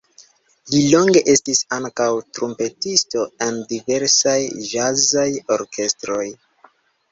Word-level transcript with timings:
Li 0.75 0.79
longe 0.93 1.21
estis 1.33 1.61
ankaŭ 1.77 2.07
trumpetisto 2.39 3.27
en 3.49 3.61
diversaj 3.75 4.35
ĵazaj 4.73 5.29
orkestroj. 5.61 6.27